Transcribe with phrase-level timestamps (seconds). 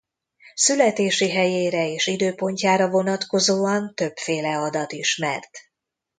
[0.55, 5.49] Születése helyére és időpontjára vonatkozóan többféle adat ismert.